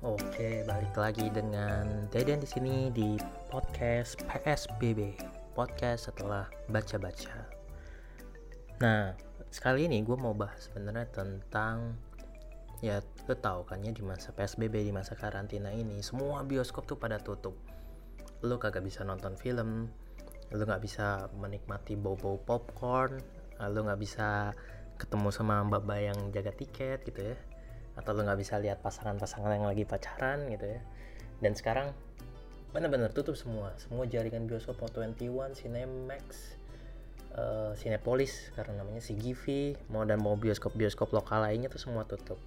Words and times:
Oke, 0.00 0.64
balik 0.64 0.96
lagi 0.96 1.28
dengan 1.28 2.08
Deden 2.08 2.40
di 2.40 2.48
sini 2.48 2.88
di 2.88 3.20
podcast 3.52 4.16
PSBB, 4.24 5.12
podcast 5.52 6.08
setelah 6.08 6.48
baca-baca. 6.72 7.44
Nah, 8.80 9.12
sekali 9.52 9.84
ini 9.84 10.00
gue 10.00 10.16
mau 10.16 10.32
bahas 10.32 10.72
sebenarnya 10.72 11.04
tentang 11.12 12.00
ya 12.80 13.04
lo 13.28 13.36
tau 13.36 13.60
kan 13.68 13.84
ya 13.84 13.92
di 13.92 14.00
masa 14.00 14.32
PSBB 14.32 14.88
di 14.88 14.92
masa 14.96 15.20
karantina 15.20 15.68
ini 15.68 16.00
semua 16.00 16.48
bioskop 16.48 16.88
tuh 16.88 16.96
pada 16.96 17.20
tutup. 17.20 17.60
Lo 18.40 18.56
kagak 18.56 18.88
bisa 18.88 19.04
nonton 19.04 19.36
film, 19.36 19.84
lo 20.48 20.62
nggak 20.64 20.80
bisa 20.80 21.28
menikmati 21.36 22.00
bau-bau 22.00 22.40
popcorn, 22.40 23.20
lo 23.68 23.84
nggak 23.84 24.00
bisa 24.00 24.56
ketemu 24.96 25.28
sama 25.28 25.60
mbak-mbak 25.60 26.00
yang 26.00 26.18
jaga 26.32 26.56
tiket 26.56 27.04
gitu 27.04 27.36
ya 27.36 27.49
atau 28.00 28.16
lo 28.16 28.24
nggak 28.24 28.40
bisa 28.40 28.56
lihat 28.56 28.80
pasangan-pasangan 28.80 29.60
yang 29.60 29.68
lagi 29.68 29.84
pacaran 29.84 30.48
gitu 30.48 30.64
ya. 30.64 30.80
Dan 31.44 31.52
sekarang 31.52 31.92
benar-benar 32.72 33.12
tutup 33.12 33.36
semua. 33.36 33.76
Semua 33.76 34.08
jaringan 34.08 34.48
bioskop 34.48 34.80
mau 34.80 34.88
21 34.88 35.52
Cinemax 35.52 36.56
uh, 37.34 37.72
Cinepolis 37.78 38.54
karena 38.54 38.82
namanya 38.82 39.02
CGV 39.02 39.76
mau 39.90 40.06
dan 40.06 40.22
mau 40.22 40.34
bioskop-bioskop 40.38 41.10
lokal 41.14 41.46
lainnya 41.46 41.70
tuh 41.70 41.82
semua 41.82 42.06
tutup. 42.06 42.38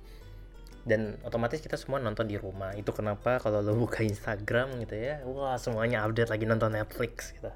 Dan 0.83 1.15
otomatis 1.23 1.63
kita 1.63 1.79
semua 1.79 1.99
nonton 2.03 2.27
di 2.27 2.35
rumah. 2.35 2.75
Itu 2.75 2.91
kenapa 2.91 3.39
kalau 3.39 3.63
lo 3.63 3.75
buka 3.75 4.03
Instagram 4.03 4.79
gitu 4.83 4.95
ya 4.99 5.23
wah 5.23 5.55
semuanya 5.55 6.03
update 6.03 6.31
lagi 6.31 6.43
nonton 6.47 6.75
Netflix 6.75 7.35
gitu. 7.35 7.51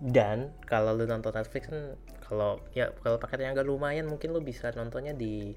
Dan 0.00 0.52
kalau 0.64 0.96
lo 0.96 1.04
nonton 1.04 1.32
Netflix 1.32 1.68
kan 1.68 1.96
kalau 2.24 2.62
ya 2.72 2.94
kalau 3.02 3.18
paketnya 3.18 3.52
agak 3.52 3.66
lumayan 3.66 4.06
mungkin 4.06 4.32
lo 4.32 4.40
bisa 4.40 4.70
nontonnya 4.72 5.12
di 5.12 5.56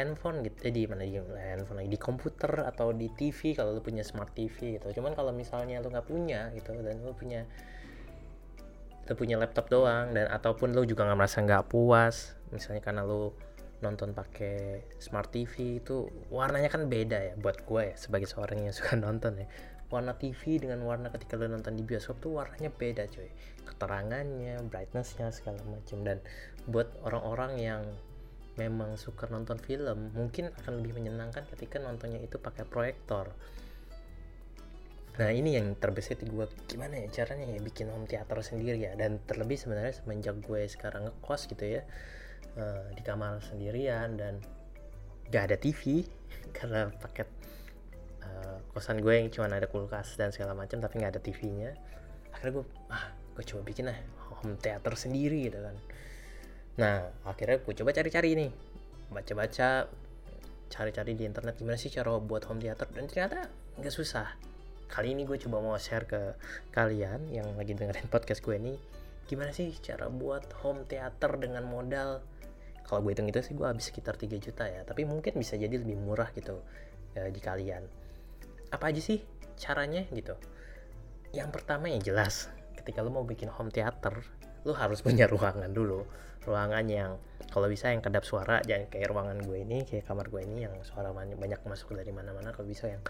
handphone 0.00 0.40
gitu 0.40 0.56
eh, 0.64 0.72
di 0.72 0.88
mana 0.88 1.04
di 1.04 1.20
handphone 1.20 1.84
lagi 1.84 1.90
di 1.92 2.00
komputer 2.00 2.64
atau 2.64 2.96
di 2.96 3.12
TV 3.12 3.52
kalau 3.52 3.76
lu 3.76 3.84
punya 3.84 4.00
smart 4.00 4.32
TV 4.32 4.80
gitu. 4.80 4.88
Cuman 4.96 5.12
kalau 5.12 5.30
misalnya 5.36 5.84
lu 5.84 5.92
nggak 5.92 6.08
punya 6.08 6.48
gitu 6.56 6.72
dan 6.80 7.04
lu 7.04 7.12
punya 7.12 7.44
lu 9.10 9.14
punya 9.18 9.36
laptop 9.36 9.68
doang 9.68 10.14
dan 10.16 10.30
ataupun 10.30 10.72
lu 10.72 10.86
juga 10.86 11.02
nggak 11.02 11.18
merasa 11.18 11.42
nggak 11.42 11.66
puas 11.66 12.38
misalnya 12.54 12.78
karena 12.78 13.02
lu 13.02 13.34
nonton 13.82 14.12
pakai 14.12 14.86
smart 15.00 15.32
TV 15.32 15.82
itu 15.82 16.06
warnanya 16.28 16.68
kan 16.70 16.86
beda 16.86 17.32
ya 17.32 17.34
buat 17.40 17.64
gue 17.64 17.90
ya 17.90 17.96
sebagai 17.96 18.28
seorang 18.28 18.64
yang 18.64 18.74
suka 18.78 18.96
nonton 18.96 19.44
ya. 19.44 19.48
Warna 19.90 20.14
TV 20.14 20.62
dengan 20.62 20.86
warna 20.86 21.10
ketika 21.10 21.34
lu 21.34 21.50
nonton 21.50 21.74
di 21.74 21.82
bioskop 21.82 22.22
tuh 22.22 22.38
warnanya 22.38 22.70
beda 22.70 23.10
coy 23.10 23.26
keterangannya 23.66 24.62
brightnessnya 24.70 25.34
segala 25.34 25.58
macam 25.66 26.06
dan 26.06 26.22
buat 26.70 26.94
orang-orang 27.02 27.52
yang 27.58 27.82
memang 28.60 29.00
suka 29.00 29.24
nonton 29.32 29.56
film 29.56 30.12
mungkin 30.12 30.52
akan 30.60 30.84
lebih 30.84 31.00
menyenangkan 31.00 31.48
ketika 31.56 31.80
nontonnya 31.80 32.20
itu 32.20 32.36
pakai 32.36 32.68
proyektor. 32.68 33.32
Nah 35.16 35.32
ini 35.32 35.56
yang 35.56 35.76
terbesit 35.80 36.20
di 36.20 36.28
gue 36.28 36.44
gimana 36.68 37.00
ya 37.00 37.08
caranya 37.24 37.48
ya 37.48 37.60
bikin 37.60 37.88
home 37.88 38.04
theater 38.04 38.44
sendiri 38.44 38.76
ya? 38.76 38.92
Dan 39.00 39.24
terlebih 39.24 39.56
sebenarnya 39.56 39.96
semenjak 39.96 40.36
gue 40.44 40.68
sekarang 40.68 41.08
ngekos 41.08 41.48
gitu 41.48 41.80
ya 41.80 41.82
uh, 42.60 42.86
di 42.92 43.02
kamar 43.04 43.40
sendirian 43.44 44.20
dan 44.20 44.40
gak 45.30 45.52
ada 45.52 45.56
TV 45.56 46.04
karena 46.56 46.90
paket 47.00 47.28
uh, 48.24 48.58
kosan 48.74 48.98
gue 48.98 49.14
yang 49.14 49.30
cuma 49.30 49.50
ada 49.50 49.68
kulkas 49.70 50.18
dan 50.18 50.34
segala 50.34 50.56
macam 50.56 50.82
tapi 50.82 50.98
nggak 50.98 51.12
ada 51.18 51.22
TV-nya 51.22 51.70
akhirnya 52.34 52.62
gue 52.62 52.66
ah 52.90 53.04
gue 53.38 53.44
coba 53.46 53.62
bikin 53.66 53.90
lah 53.90 53.98
home 54.40 54.58
theater 54.58 54.94
sendiri 54.94 55.50
gitu 55.50 55.58
kan 55.62 55.76
Nah, 56.80 57.12
akhirnya 57.28 57.60
gue 57.60 57.74
coba 57.76 57.92
cari-cari 57.92 58.32
nih. 58.32 58.50
Baca-baca, 59.12 59.84
cari-cari 60.72 61.12
di 61.12 61.28
internet 61.28 61.60
gimana 61.60 61.76
sih 61.76 61.92
cara 61.92 62.16
buat 62.16 62.48
home 62.48 62.64
theater. 62.64 62.88
Dan 62.88 63.04
ternyata 63.06 63.52
nggak 63.76 63.92
susah. 63.92 64.32
Kali 64.88 65.12
ini 65.12 65.28
gue 65.28 65.36
coba 65.36 65.60
mau 65.60 65.76
share 65.76 66.08
ke 66.08 66.34
kalian 66.72 67.30
yang 67.30 67.46
lagi 67.54 67.76
dengerin 67.76 68.08
podcast 68.08 68.40
gue 68.40 68.56
ini. 68.56 68.74
Gimana 69.28 69.52
sih 69.52 69.70
cara 69.78 70.10
buat 70.10 70.50
home 70.64 70.88
theater 70.88 71.38
dengan 71.38 71.62
modal 71.68 72.24
kalau 72.90 73.06
gue 73.06 73.14
hitung 73.14 73.30
itu 73.30 73.38
sih 73.38 73.54
gue 73.54 73.62
habis 73.62 73.86
sekitar 73.86 74.18
3 74.18 74.26
juta 74.42 74.66
ya 74.66 74.82
tapi 74.82 75.06
mungkin 75.06 75.38
bisa 75.38 75.54
jadi 75.54 75.70
lebih 75.70 75.94
murah 75.94 76.26
gitu 76.34 76.58
ya, 77.14 77.30
di 77.30 77.38
kalian 77.38 77.86
apa 78.74 78.90
aja 78.90 78.98
sih 78.98 79.22
caranya 79.54 80.02
gitu 80.10 80.34
yang 81.30 81.54
pertama 81.54 81.86
yang 81.86 82.02
jelas 82.02 82.50
ketika 82.74 83.06
lo 83.06 83.14
mau 83.14 83.22
bikin 83.22 83.46
home 83.46 83.70
theater 83.70 84.18
lo 84.66 84.74
harus 84.74 85.06
punya 85.06 85.30
ruangan 85.32 85.70
dulu 85.70 86.02
ruangan 86.46 86.86
yang 86.88 87.10
kalau 87.50 87.66
bisa 87.66 87.90
yang 87.90 88.00
kedap 88.00 88.22
suara 88.22 88.62
jangan 88.62 88.86
kayak 88.86 89.10
ruangan 89.10 89.38
gue 89.42 89.58
ini 89.58 89.82
kayak 89.82 90.06
kamar 90.06 90.30
gue 90.30 90.40
ini 90.46 90.70
yang 90.70 90.74
suara 90.86 91.10
banyak, 91.10 91.60
masuk 91.66 91.98
dari 91.98 92.14
mana-mana 92.14 92.54
kalau 92.54 92.70
bisa 92.70 92.86
yang 92.86 93.02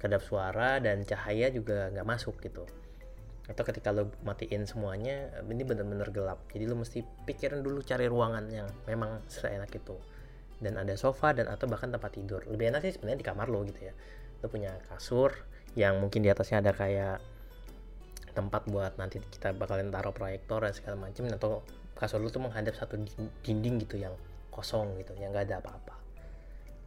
kedap 0.00 0.24
suara 0.24 0.80
dan 0.80 1.04
cahaya 1.04 1.52
juga 1.52 1.92
nggak 1.92 2.06
masuk 2.08 2.40
gitu. 2.40 2.64
Atau 3.46 3.62
ketika 3.62 3.94
lo 3.94 4.10
matiin 4.26 4.66
semuanya 4.66 5.30
ini 5.46 5.62
bener-bener 5.62 6.08
gelap. 6.10 6.42
Jadi 6.50 6.64
lo 6.66 6.74
mesti 6.74 7.04
pikirin 7.04 7.62
dulu 7.62 7.84
cari 7.84 8.10
ruangan 8.10 8.44
yang 8.50 8.68
memang 8.88 9.22
seenak 9.30 9.70
itu. 9.70 9.94
Dan 10.56 10.80
ada 10.80 10.96
sofa 10.96 11.36
dan 11.36 11.52
atau 11.52 11.68
bahkan 11.68 11.92
tempat 11.92 12.16
tidur. 12.16 12.42
Lebih 12.48 12.74
enak 12.74 12.80
sih 12.82 12.96
sebenarnya 12.96 13.20
di 13.22 13.26
kamar 13.28 13.46
lo 13.52 13.62
gitu 13.68 13.86
ya. 13.86 13.94
Lo 14.42 14.48
punya 14.50 14.74
kasur 14.88 15.30
yang 15.76 16.00
mungkin 16.00 16.24
di 16.24 16.32
atasnya 16.32 16.64
ada 16.64 16.72
kayak 16.72 17.20
tempat 18.32 18.68
buat 18.68 18.96
nanti 19.00 19.20
kita 19.20 19.56
bakalan 19.56 19.88
taruh 19.88 20.12
proyektor 20.12 20.60
dan 20.60 20.72
segala 20.76 20.96
macam 21.08 21.24
atau 21.32 21.64
kasur 21.96 22.20
lu 22.20 22.28
tuh 22.28 22.44
menghadap 22.44 22.76
satu 22.76 23.00
dinding 23.42 23.80
gitu 23.82 23.96
yang 23.96 24.12
kosong 24.52 25.00
gitu 25.00 25.16
yang 25.16 25.32
gak 25.32 25.48
ada 25.48 25.64
apa-apa. 25.64 25.96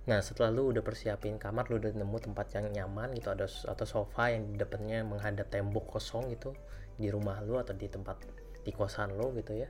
Nah 0.09 0.22
setelah 0.25 0.50
lu 0.50 0.74
udah 0.74 0.81
persiapin 0.81 1.38
kamar 1.38 1.70
lu 1.70 1.78
udah 1.78 1.94
nemu 1.94 2.18
tempat 2.18 2.50
yang 2.58 2.66
nyaman 2.70 3.14
gitu 3.18 3.30
ada 3.30 3.46
atau 3.46 3.86
sofa 3.86 4.34
yang 4.34 4.50
di 4.50 4.58
depannya 4.58 5.06
menghadap 5.06 5.50
tembok 5.53 5.86
kosong 5.97 6.34
gitu 6.34 6.53
di 6.97 7.14
rumah 7.14 7.42
lu 7.46 7.62
atau 7.62 7.78
di 7.78 7.86
tempat 7.86 8.18
di 8.66 8.72
kosan 8.74 9.18
lu 9.18 9.34
gitu 9.38 9.53
ya. 9.53 9.70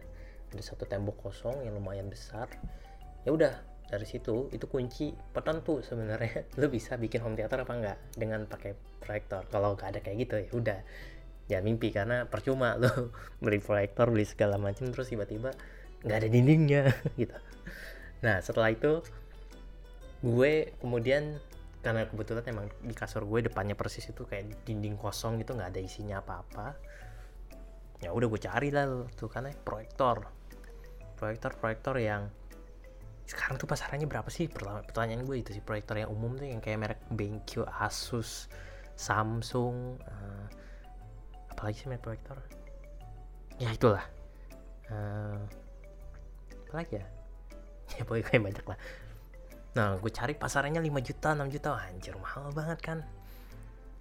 Ada 0.49 0.73
satu 0.73 0.87
tembok 0.87 1.29
kosong 1.29 1.63
yang 1.63 1.77
lumayan 1.77 2.09
besar. 2.09 2.49
Ya 3.27 3.35
udah 3.35 3.53
dari 3.89 4.05
situ 4.05 4.49
itu 4.53 4.65
kunci 4.69 5.13
penentu 5.33 5.81
sebenarnya. 5.81 6.45
Lu 6.61 6.69
bisa 6.69 6.97
bikin 6.97 7.21
home 7.25 7.37
theater 7.37 7.65
apa 7.65 7.73
enggak 7.73 7.97
dengan 8.13 8.45
pakai 8.45 8.73
proyektor? 9.01 9.45
Kalau 9.49 9.77
nggak 9.77 9.97
ada 9.97 9.99
kayak 10.01 10.17
gitu 10.25 10.35
ya 10.41 10.49
udah 10.53 10.79
ya 11.49 11.59
mimpi 11.59 11.89
karena 11.89 12.29
percuma 12.29 12.77
lo 12.81 13.11
beli 13.41 13.59
proyektor 13.59 14.13
beli 14.13 14.23
segala 14.23 14.61
macam 14.61 14.93
terus 14.93 15.09
tiba-tiba 15.09 15.51
nggak 16.05 16.17
ada 16.17 16.29
dindingnya 16.29 16.83
gitu. 17.21 17.35
Nah 18.23 18.39
setelah 18.39 18.71
itu 18.71 19.03
gue 20.23 20.71
kemudian 20.79 21.41
karena 21.79 22.07
kebetulan 22.07 22.43
emang 22.47 22.67
di 22.83 22.93
kasur 22.93 23.23
gue 23.23 23.49
depannya 23.49 23.73
persis 23.73 24.03
itu 24.07 24.27
kayak 24.27 24.67
dinding 24.67 24.99
kosong 24.99 25.39
gitu 25.39 25.55
nggak 25.55 25.71
ada 25.75 25.79
isinya 25.79 26.19
apa-apa 26.19 26.75
ya 28.03 28.11
udah 28.11 28.27
gue 28.27 28.41
cari 28.43 28.67
lah 28.67 29.07
tuh 29.15 29.31
kan 29.31 29.47
proyektor 29.63 30.39
proyektor. 31.19 31.51
Proyektor 31.59 31.95
yang 31.99 32.31
sekarang 33.27 33.59
tuh 33.59 33.67
pasarannya 33.67 34.07
berapa 34.07 34.31
sih? 34.31 34.47
Pertanyaan 34.47 35.27
gue 35.27 35.43
itu 35.43 35.51
sih 35.51 35.61
proyektor 35.61 35.99
yang 35.99 36.09
umum 36.09 36.39
tuh 36.39 36.47
yang 36.47 36.63
kayak 36.63 36.79
merek 36.79 37.01
BenQ 37.11 37.67
Asus 37.67 38.47
Samsung 38.95 39.99
uh, 39.99 40.38
apalagi 41.59 41.83
sih 41.83 41.91
main 41.91 41.99
proyektor? 41.99 42.39
Ya 43.59 43.75
itulah. 43.75 44.07
Uh, 44.87 45.43
apa 46.71 46.75
lagi 46.79 47.03
ya? 47.03 47.05
Ya 47.99 48.05
pokoknya 48.07 48.39
banyak 48.39 48.65
lah. 48.69 48.79
Nah 49.75 49.97
gue 49.99 50.11
cari 50.13 50.37
pasarannya 50.39 50.79
5 50.79 51.03
juta 51.03 51.35
6 51.35 51.51
juta. 51.51 51.75
Anjir 51.75 52.15
mahal 52.15 52.47
banget 52.55 52.79
kan? 52.79 53.03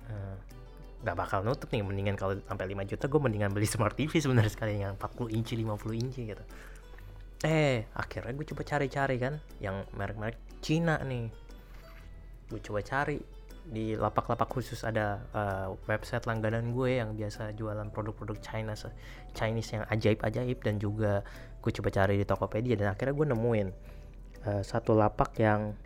Uh, 0.06 0.38
nggak 1.02 1.16
bakal 1.18 1.42
nutup 1.42 1.66
nih 1.74 1.82
mendingan 1.82 2.14
kalau 2.14 2.38
sampai 2.46 2.78
5 2.78 2.90
juta 2.94 3.04
gue 3.10 3.20
mendingan 3.26 3.50
beli 3.50 3.66
smart 3.66 3.98
TV 3.98 4.22
sebenarnya 4.22 4.52
sekali 4.54 4.78
yang 4.78 4.94
40 4.94 5.34
inci 5.34 5.58
50 5.58 5.98
inci 5.98 6.20
gitu. 6.30 6.44
Eh 7.42 7.90
akhirnya 7.96 8.36
gue 8.38 8.46
coba 8.54 8.62
cari-cari 8.62 9.16
kan 9.18 9.34
yang 9.58 9.82
merek-merek 9.98 10.38
Cina 10.62 11.02
nih. 11.02 11.26
Gue 12.52 12.60
coba 12.62 12.84
cari 12.86 13.18
di 13.68 13.92
lapak-lapak 13.92 14.48
khusus 14.48 14.80
ada 14.80 15.20
uh, 15.36 15.68
website 15.84 16.24
langganan 16.24 16.72
gue 16.72 17.04
yang 17.04 17.12
biasa 17.12 17.52
jualan 17.52 17.92
produk-produk 17.92 18.40
China 18.40 18.72
Chinese 19.36 19.76
yang 19.76 19.84
ajaib-ajaib 19.92 20.58
dan 20.64 20.80
juga 20.80 21.20
gue 21.60 21.72
coba 21.76 21.88
cari 21.92 22.16
di 22.16 22.24
Tokopedia 22.24 22.80
dan 22.80 22.96
akhirnya 22.96 23.12
gue 23.12 23.26
nemuin 23.28 23.68
uh, 24.48 24.62
satu 24.64 24.96
lapak 24.96 25.36
yang 25.36 25.76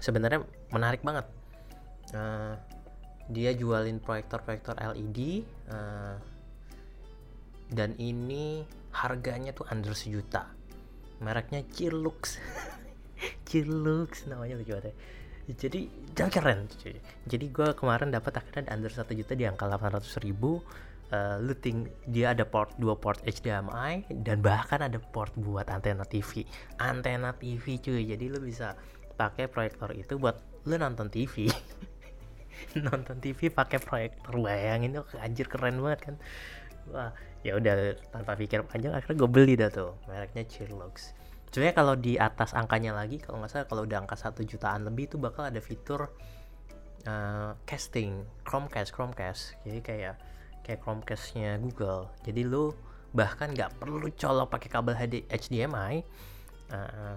sebenarnya 0.00 0.48
menarik 0.72 1.04
banget. 1.04 1.28
Uh, 2.16 2.56
dia 3.28 3.56
jualin 3.56 4.00
proyektor-proyektor 4.00 4.76
LED 4.76 5.44
uh, 5.72 6.16
dan 7.72 7.96
ini 8.00 8.64
harganya 8.96 9.52
tuh 9.52 9.68
under 9.68 9.92
sejuta. 9.92 10.48
Mereknya 11.20 11.64
Chilux 11.68 12.40
Chilux 13.48 14.24
namanya 14.28 14.56
lucu 14.60 14.72
banget 14.72 14.92
ya 14.92 14.96
jadi 15.52 15.92
jangan 16.16 16.32
keren 16.32 16.60
jadi 17.28 17.46
gue 17.52 17.68
kemarin 17.76 18.08
dapat 18.08 18.40
akhirnya 18.40 18.72
under 18.72 18.88
satu 18.88 19.12
juta 19.12 19.36
di 19.36 19.44
angka 19.44 19.68
800 19.68 20.24
ribu. 20.24 20.64
Uh, 21.12 21.36
lu 21.36 21.52
ting 21.52 21.84
dia 22.08 22.32
ada 22.32 22.48
port 22.48 22.72
dua 22.80 22.96
port 22.96 23.20
HDMI 23.28 24.08
dan 24.24 24.40
bahkan 24.40 24.80
ada 24.80 24.96
port 24.96 25.30
buat 25.36 25.68
antena 25.68 26.02
TV 26.08 26.48
antena 26.80 27.36
TV 27.36 27.76
cuy. 27.76 28.08
Jadi 28.08 28.24
lu 28.32 28.40
bisa 28.40 28.72
pakai 29.14 29.46
proyektor 29.46 29.92
itu 29.92 30.16
buat 30.16 30.40
lu 30.64 30.80
nonton 30.80 31.12
TV 31.12 31.52
nonton 32.88 33.20
TV 33.20 33.52
pakai 33.52 33.78
proyektor 33.84 34.32
bayangin 34.40 35.04
tuh 35.04 35.06
anjir 35.20 35.44
keren 35.44 35.76
banget 35.84 36.00
kan? 36.08 36.16
Wah 36.88 37.12
ya 37.44 37.60
udah 37.60 38.00
tanpa 38.08 38.32
pikir 38.40 38.64
panjang 38.64 38.96
akhirnya 38.96 39.20
gue 39.20 39.28
beli 39.28 39.54
dah 39.60 39.68
tuh 39.68 39.92
mereknya 40.08 40.48
Cheerlux 40.48 41.12
sebenarnya 41.54 41.76
kalau 41.78 41.94
di 41.94 42.18
atas 42.18 42.50
angkanya 42.50 42.98
lagi 42.98 43.22
kalau 43.22 43.38
nggak 43.38 43.50
salah 43.54 43.66
kalau 43.70 43.86
udah 43.86 44.02
angka 44.02 44.18
satu 44.18 44.42
jutaan 44.42 44.82
lebih 44.90 45.06
itu 45.06 45.22
bakal 45.22 45.46
ada 45.46 45.62
fitur 45.62 46.10
uh, 47.06 47.54
casting 47.62 48.26
Chromecast 48.42 48.90
Chromecast. 48.90 49.54
Jadi 49.62 49.78
kayak 49.78 50.18
kayak 50.66 50.82
Chromecastnya 50.82 51.62
Google. 51.62 52.10
Jadi 52.26 52.42
lu 52.42 52.74
bahkan 53.14 53.54
nggak 53.54 53.78
perlu 53.78 54.02
colok 54.18 54.50
pakai 54.50 54.66
kabel 54.66 54.98
HDMI 55.30 56.02
uh, 56.74 57.14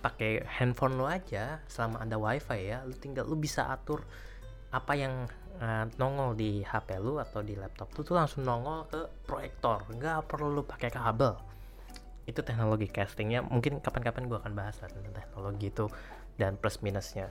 pakai 0.00 0.40
handphone 0.48 0.96
lu 0.96 1.04
aja 1.04 1.60
selama 1.68 2.00
ada 2.00 2.16
wifi 2.16 2.72
ya 2.72 2.80
lu 2.88 2.96
tinggal 2.96 3.28
lu 3.28 3.36
bisa 3.36 3.68
atur 3.68 4.00
apa 4.72 4.96
yang 4.96 5.28
uh, 5.60 5.84
nongol 6.00 6.32
di 6.32 6.64
HP 6.64 6.96
lu 6.96 7.20
atau 7.20 7.44
di 7.44 7.52
laptop 7.52 7.92
lu 7.92 8.00
tuh 8.00 8.16
langsung 8.16 8.40
nongol 8.40 8.88
ke 8.88 9.04
proyektor. 9.28 9.84
Nggak 9.92 10.32
perlu 10.32 10.48
lu 10.48 10.64
pakai 10.64 10.88
kabel 10.88 11.55
itu 12.26 12.42
teknologi 12.42 12.90
castingnya 12.90 13.46
mungkin 13.46 13.78
kapan-kapan 13.78 14.26
gue 14.26 14.38
akan 14.42 14.52
bahas 14.58 14.76
lah 14.82 14.90
tentang 14.90 15.14
teknologi 15.14 15.70
itu 15.70 15.86
dan 16.34 16.58
plus 16.58 16.82
minusnya. 16.82 17.30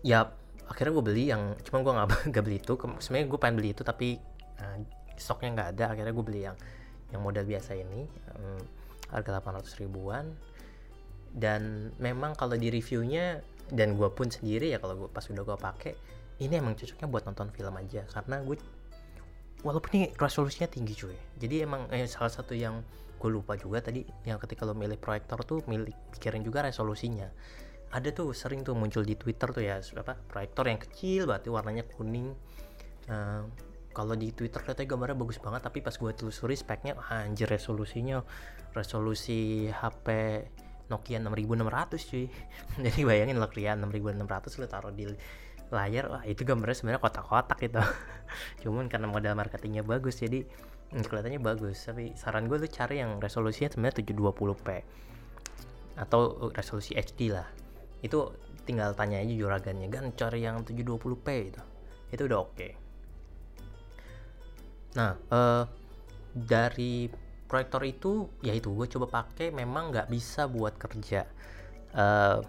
Ya 0.00 0.32
akhirnya 0.66 0.92
gue 0.96 1.04
beli 1.04 1.24
yang 1.28 1.54
cuma 1.62 1.84
gue 1.84 1.92
nggak 2.32 2.44
beli 2.44 2.58
itu. 2.58 2.74
Sebenarnya 2.76 3.26
gue 3.28 3.38
pengen 3.38 3.56
beli 3.60 3.70
itu 3.76 3.82
tapi 3.84 4.16
uh, 4.58 4.76
stoknya 5.20 5.48
nggak 5.60 5.68
ada. 5.76 5.84
Akhirnya 5.92 6.12
gue 6.16 6.24
beli 6.24 6.40
yang 6.48 6.56
yang 7.12 7.20
model 7.22 7.46
biasa 7.46 7.76
ini 7.76 8.08
um, 8.32 8.60
harga 9.12 9.38
800 9.44 9.82
ribuan. 9.84 10.32
Dan 11.36 11.92
memang 12.00 12.32
kalau 12.32 12.56
di 12.56 12.72
reviewnya 12.72 13.44
dan 13.68 13.92
gue 14.00 14.08
pun 14.08 14.32
sendiri 14.32 14.72
ya 14.72 14.80
kalau 14.80 15.04
gue 15.04 15.08
pas 15.12 15.26
udah 15.26 15.44
gue 15.44 15.58
pakai 15.58 15.92
ini 16.36 16.54
emang 16.56 16.76
cocoknya 16.80 17.06
buat 17.12 17.28
nonton 17.28 17.52
film 17.52 17.76
aja. 17.76 18.08
Karena 18.08 18.40
gue 18.40 18.56
walaupun 19.66 19.90
ini 19.98 20.06
resolusinya 20.14 20.70
tinggi 20.70 20.94
cuy. 20.94 21.18
Jadi 21.42 21.66
emang 21.66 21.90
eh, 21.90 22.06
salah 22.06 22.30
satu 22.30 22.54
yang 22.54 22.78
gue 23.18 23.30
lupa 23.32 23.58
juga 23.58 23.82
tadi 23.82 24.06
yang 24.22 24.38
ketika 24.38 24.62
lo 24.62 24.78
milih 24.78 25.00
proyektor 25.02 25.42
tuh 25.42 25.66
milih 25.66 25.90
pikirin 26.14 26.46
juga 26.46 26.62
resolusinya. 26.62 27.26
Ada 27.90 28.14
tuh 28.14 28.30
sering 28.30 28.62
tuh 28.62 28.78
muncul 28.78 29.02
di 29.02 29.18
Twitter 29.18 29.50
tuh 29.50 29.62
ya 29.66 29.82
apa 29.82 30.14
proyektor 30.30 30.70
yang 30.70 30.78
kecil 30.78 31.26
berarti 31.26 31.50
warnanya 31.50 31.82
kuning. 31.98 32.30
Uh, 33.10 33.42
kalau 33.90 34.12
di 34.12 34.30
Twitter 34.30 34.60
katanya 34.60 34.92
gambarnya 34.94 35.16
bagus 35.16 35.40
banget 35.40 35.64
tapi 35.64 35.80
pas 35.80 35.96
gue 35.96 36.12
telusuri 36.14 36.54
speknya 36.54 36.94
anjir 37.10 37.50
resolusinya. 37.50 38.22
Resolusi 38.76 39.66
HP 39.72 40.06
Nokia 40.86 41.18
6600 41.18 42.10
cuy. 42.12 42.26
Jadi 42.86 43.00
bayangin 43.02 43.42
lo 43.42 43.48
Nokia 43.50 43.74
6600 43.74 44.60
lo 44.62 44.66
taruh 44.70 44.92
di 44.94 45.08
layar 45.74 46.04
wah 46.06 46.22
itu 46.22 46.46
gambarnya 46.46 46.76
sebenarnya 46.78 47.02
kotak-kotak 47.02 47.58
itu 47.66 47.82
cuman 48.62 48.86
karena 48.86 49.10
model 49.10 49.34
marketingnya 49.34 49.82
bagus 49.82 50.22
jadi 50.22 50.46
kelihatannya 50.94 51.42
bagus. 51.42 51.82
Tapi 51.82 52.14
saran 52.14 52.46
gue 52.46 52.62
tuh 52.62 52.70
cari 52.70 53.02
yang 53.02 53.18
resolusinya 53.18 53.74
sebenarnya 53.74 54.06
720p 54.06 54.68
atau 55.96 56.52
resolusi 56.52 56.94
HD 56.94 57.32
lah. 57.32 57.48
Itu 58.04 58.36
tinggal 58.66 58.98
tanya 58.98 59.22
aja 59.22 59.30
juragannya 59.30 59.86
kan 59.88 60.10
cari 60.18 60.42
yang 60.42 60.66
720p 60.66 61.26
itu 61.54 61.62
itu 62.10 62.22
udah 62.26 62.38
oke. 62.42 62.54
Okay. 62.54 62.72
nah 64.96 65.12
uh, 65.28 65.68
dari 66.32 67.06
proyektor 67.46 67.84
itu 67.84 68.32
ya 68.40 68.56
itu 68.56 68.72
gue 68.72 68.88
coba 68.90 69.22
pakai 69.22 69.52
memang 69.52 69.92
nggak 69.92 70.08
bisa 70.08 70.48
buat 70.48 70.74
kerja 70.80 71.28
uh, 71.92 72.40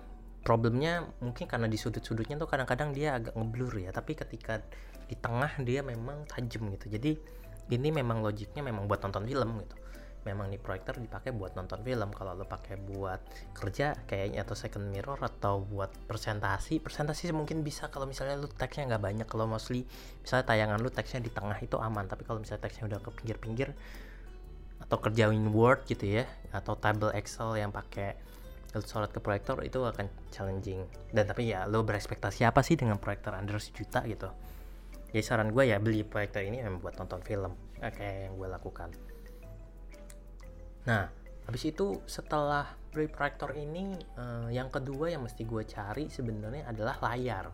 problemnya 0.47 1.03
mungkin 1.19 1.43
karena 1.43 1.67
di 1.67 1.75
sudut-sudutnya 1.75 2.39
tuh 2.39 2.47
kadang-kadang 2.47 2.95
dia 2.95 3.19
agak 3.19 3.35
ngeblur 3.35 3.83
ya 3.83 3.91
tapi 3.91 4.15
ketika 4.15 4.63
di 5.11 5.15
tengah 5.19 5.59
dia 5.59 5.83
memang 5.83 6.23
tajam 6.23 6.71
gitu. 6.71 6.87
Jadi 6.87 7.19
ini 7.67 7.89
memang 7.91 8.23
logiknya 8.23 8.63
memang 8.63 8.87
buat 8.87 9.03
nonton 9.03 9.27
film 9.27 9.59
gitu. 9.59 9.75
Memang 10.23 10.51
nih 10.51 10.59
proyektor 10.59 10.99
dipakai 10.99 11.35
buat 11.35 11.55
nonton 11.55 11.83
film. 11.83 12.11
Kalau 12.15 12.35
lo 12.35 12.47
pakai 12.47 12.79
buat 12.79 13.19
kerja 13.55 13.95
kayaknya 14.07 14.47
atau 14.47 14.55
second 14.55 14.87
mirror 14.87 15.19
atau 15.19 15.63
buat 15.63 15.91
presentasi 16.07 16.79
presentasi 16.79 17.31
mungkin 17.35 17.63
bisa. 17.63 17.91
Kalau 17.91 18.07
misalnya 18.07 18.39
lo 18.39 18.47
teksnya 18.47 18.95
nggak 18.95 19.03
banyak 19.03 19.27
kalau 19.27 19.51
mostly 19.51 19.83
misalnya 20.23 20.47
tayangan 20.47 20.79
lo 20.79 20.91
teksnya 20.91 21.19
di 21.23 21.31
tengah 21.31 21.59
itu 21.59 21.75
aman. 21.75 22.07
Tapi 22.07 22.23
kalau 22.23 22.39
misalnya 22.39 22.67
teksnya 22.67 22.87
udah 22.87 22.99
ke 23.03 23.11
pinggir-pinggir 23.19 23.71
atau 24.83 24.99
kerjain 24.99 25.47
Word 25.51 25.87
gitu 25.87 26.07
ya 26.07 26.23
atau 26.55 26.75
table 26.79 27.11
Excel 27.15 27.59
yang 27.59 27.71
pakai 27.71 28.26
sorot 28.83 29.09
ke 29.13 29.19
proyektor 29.23 29.61
itu 29.63 29.81
akan 29.81 30.09
challenging. 30.29 30.85
Dan 31.09 31.25
tapi 31.29 31.49
ya 31.49 31.65
lo 31.65 31.81
berekspektasi 31.81 32.43
apa 32.43 32.61
sih 32.61 32.77
dengan 32.77 33.01
proyektor 33.01 33.33
under 33.33 33.57
sejuta 33.57 34.03
gitu? 34.05 34.29
Jadi 35.13 35.23
saran 35.23 35.55
gue 35.55 35.63
ya 35.71 35.79
beli 35.79 36.03
proyektor 36.03 36.43
ini 36.43 36.59
memang 36.59 36.83
buat 36.83 36.99
nonton 36.99 37.23
film 37.23 37.55
kayak 37.79 38.29
yang 38.29 38.33
gue 38.35 38.47
lakukan. 38.51 38.89
Nah 40.85 41.07
habis 41.47 41.63
itu 41.63 42.03
setelah 42.03 42.75
beli 42.91 43.07
proyektor 43.07 43.55
ini 43.55 43.95
uh, 44.19 44.51
yang 44.51 44.67
kedua 44.67 45.15
yang 45.15 45.23
mesti 45.23 45.47
gue 45.47 45.63
cari 45.63 46.11
sebenarnya 46.11 46.67
adalah 46.67 46.99
layar. 46.99 47.47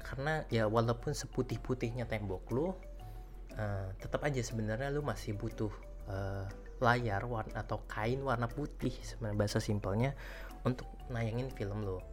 Karena 0.00 0.44
ya 0.48 0.68
walaupun 0.68 1.12
seputih-putihnya 1.12 2.08
tembok 2.08 2.44
lo 2.52 2.64
uh, 2.64 2.72
tetap 4.00 4.24
aja 4.24 4.40
sebenarnya 4.40 4.88
lo 4.88 5.04
masih 5.04 5.36
butuh 5.36 5.72
uh, 6.08 6.48
layar 6.84 7.24
warna 7.24 7.64
atau 7.64 7.80
kain 7.88 8.20
warna 8.20 8.44
putih 8.44 8.92
sebenarnya 9.00 9.38
bahasa 9.40 9.58
simpelnya 9.58 10.12
untuk 10.68 10.84
nayangin 11.08 11.48
film 11.52 11.84
lo. 11.84 12.04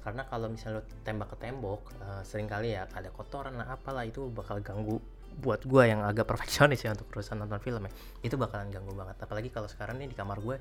Karena 0.00 0.24
kalau 0.28 0.52
misalnya 0.52 0.80
lo 0.80 0.84
tembak 1.04 1.32
ke 1.32 1.36
tembok 1.40 1.80
uh, 2.00 2.20
sering 2.24 2.48
kali 2.48 2.76
ya 2.76 2.88
ada 2.88 3.08
kotoran 3.12 3.56
lah 3.56 3.76
apalah 3.76 4.04
itu 4.04 4.28
bakal 4.32 4.60
ganggu 4.60 5.00
buat 5.40 5.66
gue 5.66 5.82
yang 5.90 6.04
agak 6.06 6.30
perfeksionis 6.30 6.84
ya 6.86 6.94
untuk 6.94 7.10
urusan 7.10 7.40
nonton 7.40 7.58
film 7.60 7.88
ya. 7.88 7.92
Itu 8.22 8.36
bakalan 8.36 8.70
ganggu 8.70 8.92
banget. 8.94 9.16
Apalagi 9.20 9.48
kalau 9.50 9.66
sekarang 9.66 9.98
nih 9.98 10.12
di 10.12 10.16
kamar 10.16 10.38
gue 10.38 10.56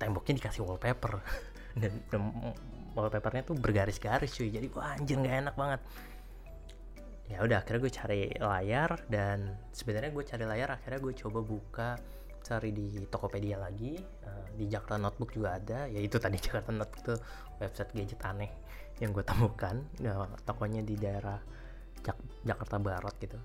temboknya 0.00 0.34
dikasih 0.40 0.62
wallpaper. 0.64 1.20
Dan, 1.70 2.02
dan 2.10 2.34
wallpapernya 2.98 3.46
tuh 3.46 3.54
bergaris-garis 3.54 4.34
cuy. 4.34 4.50
Jadi 4.50 4.66
gue 4.66 4.82
anjir 4.82 5.14
nggak 5.22 5.36
enak 5.46 5.54
banget. 5.54 5.80
Ya 7.30 7.46
udah 7.46 7.62
akhirnya 7.62 7.80
gue 7.86 7.92
cari 7.94 8.20
layar 8.34 8.90
dan 9.06 9.54
sebenarnya 9.70 10.10
gue 10.10 10.24
cari 10.26 10.44
layar 10.50 10.74
akhirnya 10.74 10.98
gue 10.98 11.14
coba 11.14 11.40
buka 11.46 11.90
cari 12.40 12.74
di 12.74 13.04
Tokopedia 13.06 13.60
lagi 13.60 13.96
uh, 14.00 14.46
di 14.56 14.66
Jakarta 14.66 14.96
Notebook 14.98 15.30
juga 15.36 15.56
ada. 15.56 15.86
Yaitu 15.86 16.16
tadi 16.18 16.40
Jakarta 16.46 16.72
Notebook 16.72 17.00
itu 17.04 17.14
website 17.60 17.92
gadget 17.94 18.20
aneh 18.26 18.50
yang 18.98 19.14
gue 19.14 19.24
temukan. 19.24 19.80
Ya, 20.00 20.26
tokonya 20.44 20.82
di 20.84 20.96
daerah 20.96 21.38
Jak 22.00 22.16
Jakarta 22.44 22.80
Barat 22.80 23.14
gitu. 23.20 23.36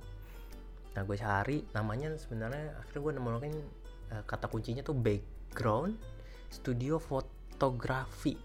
Nah 0.96 1.02
gue 1.04 1.18
cari 1.20 1.60
namanya 1.76 2.16
sebenarnya 2.16 2.80
akhirnya 2.80 3.02
gue 3.04 3.14
nemuin 3.20 3.56
uh, 4.16 4.24
kata 4.24 4.48
kuncinya 4.48 4.80
tuh 4.80 4.96
background 4.96 6.00
studio 6.48 6.96
fotografi. 6.98 8.40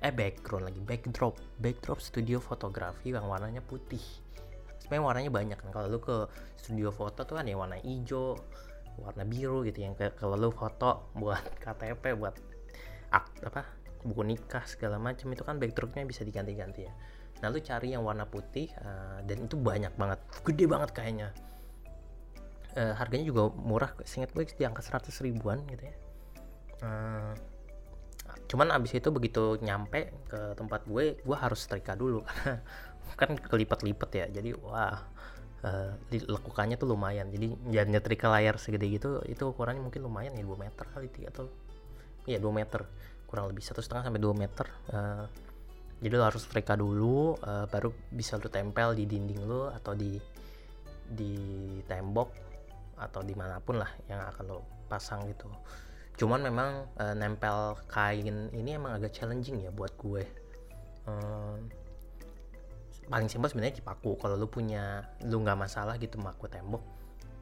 Eh 0.00 0.12
background 0.12 0.68
lagi 0.68 0.80
backdrop 0.80 1.40
backdrop 1.56 2.04
studio 2.04 2.36
fotografi 2.36 3.16
yang 3.16 3.24
warnanya 3.28 3.64
putih. 3.64 4.04
Sebenarnya 4.80 5.04
warnanya 5.04 5.30
banyak 5.32 5.56
kan. 5.56 5.68
Kalau 5.72 5.88
lu 5.88 6.00
ke 6.04 6.28
studio 6.60 6.92
foto 6.92 7.24
tuh 7.24 7.40
kan 7.40 7.48
ya 7.48 7.56
warna 7.56 7.80
hijau 7.80 8.36
warna 8.98 9.22
biru 9.22 9.62
gitu 9.62 9.86
yang 9.86 9.94
kalau 9.94 10.34
lu 10.34 10.50
foto 10.50 11.12
buat 11.14 11.42
KTP 11.62 12.18
buat 12.18 12.34
apa 13.10 13.62
buku 14.00 14.22
nikah 14.24 14.64
segala 14.64 14.96
macam 14.96 15.28
itu 15.34 15.42
kan 15.44 15.60
backdropnya 15.60 16.08
bisa 16.08 16.24
diganti-ganti 16.24 16.88
ya. 16.88 16.92
Nah 17.44 17.48
lu 17.52 17.60
cari 17.60 17.92
yang 17.92 18.04
warna 18.04 18.24
putih 18.24 18.72
uh, 18.80 19.20
dan 19.24 19.44
itu 19.44 19.56
banyak 19.60 19.92
banget 19.96 20.20
gede 20.44 20.64
banget 20.64 20.90
kayaknya. 20.96 21.28
Uh, 22.70 22.94
harganya 22.94 23.26
juga 23.26 23.50
murah 23.50 23.90
singkat 24.06 24.30
gue 24.30 24.46
di 24.46 24.62
angka 24.62 24.80
100 24.80 25.10
ribuan 25.26 25.60
gitu 25.68 25.84
ya. 25.84 25.94
Uh, 26.80 27.34
cuman 28.46 28.70
abis 28.74 28.98
itu 28.98 29.10
begitu 29.10 29.58
nyampe 29.62 30.10
ke 30.30 30.54
tempat 30.54 30.86
gue 30.86 31.18
gue 31.22 31.36
harus 31.38 31.66
setrika 31.66 31.94
dulu 31.94 32.22
karena 33.14 33.14
kan 33.18 33.30
kelipat-lipat 33.38 34.10
ya 34.10 34.26
jadi 34.30 34.54
wah 34.58 35.02
uh, 35.64 35.92
lekukannya 36.10 36.76
tuh 36.80 36.88
lumayan. 36.90 37.28
Jadi 37.28 37.56
jangan 37.70 37.88
nyetrika 37.92 38.26
layar 38.28 38.56
segede 38.56 38.86
gitu 38.88 39.20
itu 39.28 39.42
ukurannya 39.48 39.82
mungkin 39.82 40.04
lumayan 40.04 40.32
ya 40.36 40.44
2 40.44 40.56
meter 40.56 40.84
kali 40.90 41.08
tiga 41.12 41.28
atau 41.32 41.48
ya 42.24 42.38
2 42.38 42.46
meter. 42.52 42.84
Kurang 43.28 43.52
lebih 43.52 43.62
satu 43.62 43.80
setengah 43.84 44.10
sampai 44.10 44.22
2 44.22 44.34
meter. 44.34 44.66
Uh, 44.90 45.24
jadi 46.00 46.16
lo 46.16 46.24
harus 46.24 46.48
setrika 46.48 46.74
dulu 46.80 47.36
uh, 47.44 47.68
baru 47.68 47.92
bisa 48.08 48.40
lo 48.40 48.48
tempel 48.48 48.96
di 48.96 49.04
dinding 49.04 49.44
lo 49.44 49.68
atau 49.68 49.92
di 49.92 50.16
di 51.10 51.34
tembok 51.84 52.30
atau 52.96 53.20
di 53.20 53.36
mana 53.36 53.60
pun 53.60 53.80
lah 53.80 53.90
yang 54.08 54.24
akan 54.24 54.44
lo 54.48 54.58
pasang 54.88 55.28
gitu. 55.28 55.48
Cuman 56.16 56.40
memang 56.44 56.88
uh, 57.00 57.14
nempel 57.16 57.76
kain 57.88 58.48
ini 58.52 58.76
emang 58.76 58.96
agak 58.96 59.12
challenging 59.16 59.64
ya 59.64 59.72
buat 59.72 59.92
gue. 59.96 60.24
Uh, 61.08 61.56
paling 63.10 63.26
simpel 63.26 63.50
sebenarnya 63.50 63.82
dipaku 63.82 64.14
kalau 64.16 64.38
lu 64.38 64.46
punya 64.46 65.02
lu 65.26 65.42
nggak 65.42 65.58
masalah 65.58 65.98
gitu 65.98 66.16
maku 66.22 66.46
tembok 66.46 66.80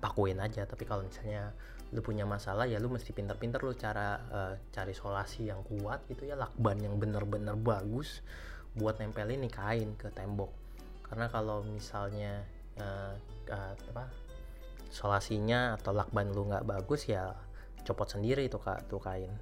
pakuin 0.00 0.40
aja. 0.40 0.64
Tapi 0.64 0.88
kalau 0.88 1.04
misalnya 1.04 1.52
lu 1.92 2.00
punya 2.00 2.24
masalah 2.28 2.68
ya 2.68 2.76
lu 2.80 2.92
mesti 2.92 3.12
pinter-pinter 3.16 3.60
lu 3.64 3.72
cara 3.76 4.20
uh, 4.28 4.54
cari 4.72 4.92
solasi 4.92 5.48
yang 5.48 5.64
kuat 5.64 6.04
gitu 6.08 6.28
ya 6.28 6.36
lakban 6.36 6.76
yang 6.80 7.00
bener-bener 7.00 7.56
bagus 7.56 8.20
buat 8.76 9.00
nempelin 9.00 9.44
nih 9.44 9.52
kain 9.52 9.90
ke 10.00 10.08
tembok. 10.12 10.52
Karena 11.04 11.28
kalau 11.28 11.64
misalnya 11.64 12.44
uh, 12.80 13.16
uh, 13.52 13.74
apa 13.92 14.04
solasinya 14.88 15.76
atau 15.76 15.92
lakban 15.92 16.32
lu 16.32 16.48
nggak 16.48 16.64
bagus 16.64 17.08
ya 17.08 17.36
copot 17.84 18.08
sendiri 18.08 18.48
itu 18.48 18.56
kak 18.56 18.88
tuh 18.88 19.00
kain 19.00 19.32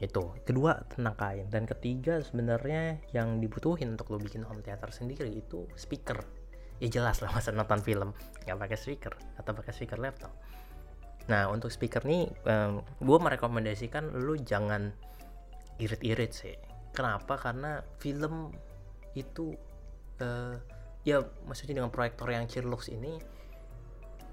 itu 0.00 0.32
kedua 0.48 0.80
tentang 0.88 1.14
kain. 1.14 1.46
Dan 1.52 1.68
ketiga 1.68 2.24
sebenarnya 2.24 3.04
yang 3.12 3.38
dibutuhin 3.38 3.94
untuk 3.94 4.16
lo 4.16 4.18
bikin 4.18 4.42
home 4.42 4.64
theater 4.64 4.88
sendiri 4.88 5.28
itu 5.28 5.68
speaker. 5.76 6.24
Ya 6.80 6.88
jelas 6.88 7.20
lah 7.20 7.30
masa 7.36 7.52
nonton 7.52 7.84
film. 7.84 8.16
Nggak 8.48 8.58
pakai 8.58 8.78
speaker 8.80 9.14
atau 9.36 9.52
pakai 9.52 9.72
speaker 9.76 10.00
laptop. 10.00 10.32
Nah 11.28 11.52
untuk 11.52 11.68
speaker 11.68 12.00
nih 12.08 12.32
um, 12.48 12.80
gue 12.80 13.18
merekomendasikan 13.20 14.16
lu 14.16 14.40
jangan 14.40 14.88
irit-irit 15.76 16.32
sih. 16.32 16.56
Kenapa? 16.96 17.36
Karena 17.36 17.84
film 18.00 18.50
itu 19.12 19.52
uh, 20.24 20.56
ya 21.04 21.20
maksudnya 21.44 21.80
dengan 21.80 21.92
proyektor 21.92 22.28
yang 22.32 22.48
Cirlux 22.48 22.88
ini 22.88 23.20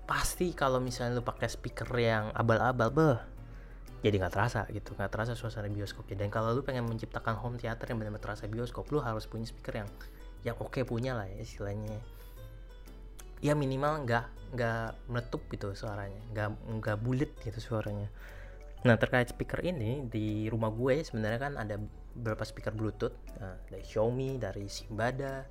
pasti 0.08 0.56
kalau 0.56 0.80
misalnya 0.80 1.20
lu 1.20 1.24
pakai 1.28 1.52
speaker 1.52 1.92
yang 2.00 2.32
abal-abal 2.32 2.88
beh 2.96 3.20
jadi 4.06 4.16
nggak 4.22 4.34
terasa 4.34 4.62
gitu 4.70 4.94
nggak 4.94 5.10
terasa 5.10 5.34
suasana 5.34 5.70
bioskopnya. 5.72 6.16
Dan 6.22 6.30
kalau 6.30 6.54
lu 6.54 6.62
pengen 6.62 6.86
menciptakan 6.86 7.38
home 7.38 7.58
theater 7.58 7.90
yang 7.90 7.98
benar-benar 7.98 8.24
terasa 8.24 8.46
bioskop 8.46 8.86
lu 8.94 9.02
harus 9.02 9.26
punya 9.26 9.50
speaker 9.50 9.82
yang 9.82 9.90
yang 10.46 10.56
oke 10.62 10.70
okay 10.70 10.84
punya 10.86 11.18
lah 11.18 11.26
ya 11.26 11.42
istilahnya. 11.42 11.98
Ya 13.42 13.54
minimal 13.58 14.06
nggak 14.06 14.26
nggak 14.58 15.12
meletup 15.12 15.42
gitu 15.52 15.74
suaranya 15.76 16.22
nggak 16.34 16.48
nggak 16.82 16.98
bulat 17.02 17.32
gitu 17.42 17.60
suaranya. 17.60 18.10
Nah 18.86 18.96
terkait 19.02 19.34
speaker 19.34 19.66
ini 19.66 20.06
di 20.06 20.46
rumah 20.48 20.70
gue 20.70 21.02
sebenarnya 21.02 21.40
kan 21.42 21.54
ada 21.58 21.76
beberapa 22.18 22.46
speaker 22.46 22.74
bluetooth. 22.74 23.14
Nah, 23.38 23.58
dari 23.70 23.84
Xiaomi 23.86 24.38
dari 24.38 24.66
Simbada 24.70 25.46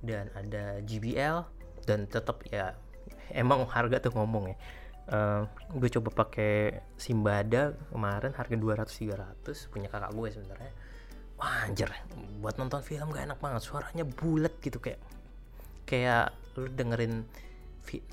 dan 0.00 0.32
ada 0.32 0.80
JBL 0.84 1.44
dan 1.84 2.08
tetap 2.08 2.44
ya 2.48 2.76
emang 3.32 3.64
harga 3.68 4.08
tuh 4.08 4.12
ngomong 4.16 4.52
ya 4.52 4.56
uh, 5.10 5.42
gue 5.74 5.88
coba 5.98 6.24
pakai 6.24 6.82
Simbada 6.96 7.74
kemarin 7.90 8.32
harga 8.34 8.56
200 8.56 8.88
300 9.44 9.70
punya 9.72 9.88
kakak 9.90 10.12
gue 10.14 10.28
sebenarnya. 10.30 10.72
Wah 11.36 11.66
anjir. 11.66 11.90
Buat 12.40 12.56
nonton 12.56 12.80
film 12.84 13.12
gak 13.12 13.26
enak 13.30 13.38
banget 13.42 13.62
suaranya 13.64 14.04
bulat 14.06 14.54
gitu 14.62 14.78
kayak 14.78 15.00
kayak 15.84 16.30
lu 16.54 16.70
dengerin 16.70 17.26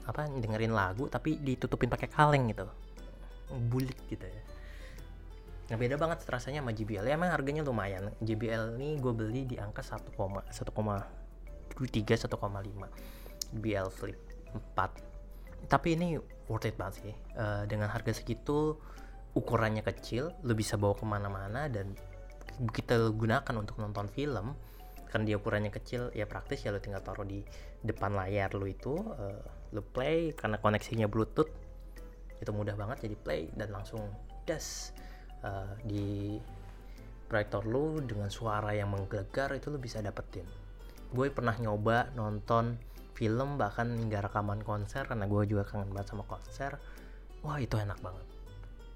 apa 0.09 0.25
dengerin 0.25 0.73
lagu 0.73 1.05
tapi 1.05 1.37
ditutupin 1.37 1.89
pakai 1.91 2.09
kaleng 2.09 2.49
gitu. 2.49 2.65
Bulit 3.69 3.97
gitu 4.09 4.25
ya. 4.25 4.41
Nah 5.67 5.75
beda 5.75 5.99
banget 5.99 6.23
rasanya 6.25 6.63
sama 6.63 6.71
JBL 6.71 7.05
ya 7.07 7.13
emang 7.13 7.29
harganya 7.29 7.61
lumayan. 7.61 8.09
JBL 8.23 8.79
ini 8.79 8.97
gue 8.97 9.11
beli 9.11 9.43
di 9.43 9.59
angka 9.59 9.83
1, 9.83 10.15
1,23 10.15 10.71
1,5 11.75 12.33
JBL 13.47 13.87
Flip 13.91 14.19
4 14.75 15.07
tapi 15.67 15.97
ini 15.97 16.15
worth 16.47 16.67
it 16.67 16.75
banget 16.75 16.95
sih. 17.03 17.15
Uh, 17.35 17.63
dengan 17.67 17.91
harga 17.91 18.11
segitu 18.15 18.75
ukurannya 19.37 19.85
kecil 19.85 20.33
lo 20.41 20.53
bisa 20.57 20.75
bawa 20.79 20.97
ke 20.97 21.05
mana-mana 21.05 21.69
dan 21.69 21.93
kita 22.73 23.13
gunakan 23.13 23.53
untuk 23.55 23.77
nonton 23.79 24.09
film. 24.09 24.57
Kan 25.07 25.23
dia 25.23 25.39
ukurannya 25.39 25.71
kecil 25.71 26.11
ya 26.11 26.27
praktis 26.27 26.67
ya 26.67 26.75
lo 26.75 26.83
tinggal 26.83 26.99
taruh 26.99 27.23
di 27.23 27.39
depan 27.83 28.11
layar 28.11 28.51
lo 28.55 28.67
itu 28.67 28.95
uh, 28.97 29.43
lo 29.71 29.81
play 29.83 30.35
karena 30.35 30.59
koneksinya 30.59 31.07
bluetooth 31.07 31.51
itu 32.37 32.51
mudah 32.53 32.77
banget 32.77 33.09
jadi 33.09 33.15
play 33.17 33.41
dan 33.57 33.73
langsung 33.73 34.03
das 34.45 34.93
uh, 35.41 35.73
di 35.83 36.37
proyektor 37.27 37.67
lo 37.67 37.99
dengan 37.99 38.31
suara 38.31 38.71
yang 38.71 38.91
menggelegar 38.91 39.51
itu 39.55 39.67
lo 39.67 39.77
bisa 39.77 39.99
dapetin. 39.99 40.47
Gue 41.11 41.31
pernah 41.31 41.55
nyoba 41.59 42.11
nonton 42.15 42.79
film 43.17 43.57
bahkan 43.57 43.89
hingga 43.97 44.21
rekaman 44.21 44.61
konser 44.61 45.09
karena 45.09 45.25
gue 45.25 45.41
juga 45.49 45.65
kangen 45.65 45.89
banget 45.89 46.13
sama 46.13 46.23
konser 46.29 46.77
wah 47.41 47.57
itu 47.57 47.73
enak 47.73 47.97
banget. 47.97 48.25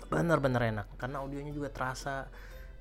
Bener-bener 0.05 0.61
enak 0.69 0.87
karena 1.01 1.25
audionya 1.25 1.49
juga 1.49 1.73
terasa 1.73 2.29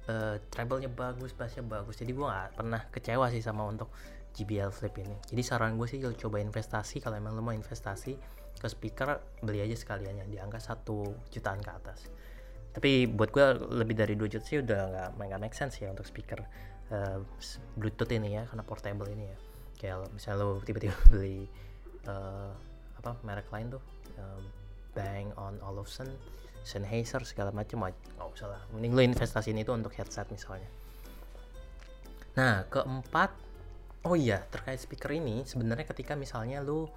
uh, 0.05 0.37
treble-nya 0.53 0.93
bagus 0.93 1.33
bassnya 1.33 1.65
bagus. 1.65 1.97
Jadi 1.97 2.13
gue 2.13 2.27
gak 2.29 2.61
pernah 2.61 2.85
kecewa 2.93 3.33
sih 3.33 3.41
sama 3.41 3.65
untuk 3.65 3.89
JBL 4.37 4.69
Flip 4.69 4.93
ini. 5.01 5.17
Jadi 5.33 5.41
saran 5.41 5.81
gue 5.81 5.89
sih 5.89 5.99
coba 5.99 6.45
investasi 6.45 7.01
kalau 7.01 7.17
emang 7.17 7.33
lo 7.33 7.41
mau 7.41 7.57
investasi 7.57 8.13
ke 8.61 8.69
speaker 8.69 9.41
beli 9.41 9.65
aja 9.65 9.73
sekalian 9.73 10.21
yang 10.21 10.29
di 10.29 10.37
angka 10.37 10.61
satu 10.61 11.09
jutaan 11.33 11.65
ke 11.65 11.73
atas. 11.73 12.13
Tapi 12.71 13.09
buat 13.09 13.33
gue 13.33 13.47
lebih 13.73 13.97
dari 13.97 14.15
2 14.15 14.31
juta 14.31 14.45
sih 14.45 14.61
udah 14.61 14.81
nggak 14.93 15.09
nggak 15.17 15.41
make 15.41 15.57
sense 15.57 15.81
ya 15.81 15.91
untuk 15.91 16.07
speaker 16.07 16.39
uh, 16.93 17.19
Bluetooth 17.75 18.13
ini 18.13 18.39
ya 18.39 18.47
karena 18.47 18.63
portable 18.63 19.11
ini 19.11 19.27
ya 19.27 19.50
kayak 19.81 20.13
misalnya 20.13 20.45
lo 20.45 20.61
tiba-tiba 20.61 20.93
beli 21.11 21.49
uh, 22.05 22.53
apa 23.01 23.17
merek 23.25 23.49
lain 23.49 23.73
tuh 23.73 23.83
um, 24.21 24.45
Bang 24.93 25.33
on 25.41 25.57
Olufsen 25.65 26.13
Sennheiser 26.61 27.25
segala 27.25 27.49
macam 27.49 27.89
nggak 27.89 28.29
usah 28.29 28.53
lah 28.53 28.61
mending 28.77 28.93
lo 28.93 29.01
investasiin 29.01 29.57
itu 29.57 29.73
untuk 29.73 29.97
headset 29.97 30.29
misalnya 30.29 30.69
nah 32.37 32.69
keempat 32.69 33.33
oh 34.05 34.17
iya 34.17 34.45
terkait 34.53 34.77
speaker 34.77 35.17
ini 35.17 35.49
sebenarnya 35.49 35.89
ketika 35.89 36.13
misalnya 36.13 36.61
lo 36.61 36.93